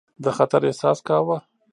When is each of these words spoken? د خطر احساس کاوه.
د 0.23 0.25
خطر 0.37 0.61
احساس 0.67 0.99
کاوه. 1.07 1.37